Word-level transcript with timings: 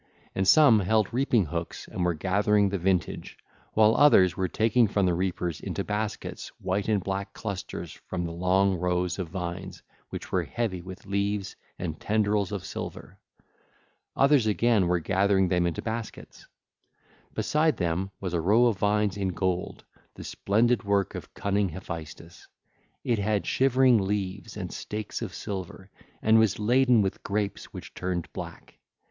And 0.33 0.47
some 0.47 0.79
held 0.79 1.13
reaping 1.13 1.45
hooks 1.45 1.87
and 1.87 2.03
were 2.03 2.15
gathering 2.15 2.69
the 2.69 2.79
vintage, 2.79 3.37
while 3.75 3.95
others 3.95 4.35
were 4.35 4.47
taking 4.47 4.87
from 4.87 5.05
the 5.05 5.13
reapers 5.13 5.61
into 5.61 5.83
baskets 5.83 6.47
white 6.59 6.87
and 6.87 7.03
black 7.03 7.33
clusters 7.33 7.91
from 8.07 8.25
the 8.25 8.31
long 8.31 8.77
rows 8.77 9.19
of 9.19 9.29
vines 9.29 9.83
which 10.09 10.31
were 10.31 10.41
heavy 10.43 10.81
with 10.81 11.05
leaves 11.05 11.55
and 11.77 11.99
tendrils 11.99 12.51
of 12.51 12.65
silver. 12.65 13.19
Others 14.15 14.47
again 14.47 14.87
were 14.87 14.97
gathering 14.97 15.49
them 15.49 15.67
into 15.67 15.83
baskets. 15.83 16.47
Beside 17.35 17.77
them 17.77 18.09
was 18.19 18.33
a 18.33 18.41
row 18.41 18.65
of 18.65 18.79
vines 18.79 19.17
in 19.17 19.27
gold, 19.27 19.83
the 20.15 20.23
splendid 20.23 20.81
work 20.83 21.13
of 21.13 21.31
cunning 21.35 21.69
Hephaestus: 21.69 22.47
it 23.03 23.19
had 23.19 23.45
shivering 23.45 23.99
leaves 23.99 24.57
and 24.57 24.71
stakes 24.73 25.21
of 25.21 25.31
silver 25.35 25.91
and 26.23 26.39
was 26.39 26.57
laden 26.57 27.03
with 27.03 27.21
grapes 27.21 27.65
which 27.71 27.93
turned 27.93 28.23
black 28.33 28.55
1805. 28.79 28.79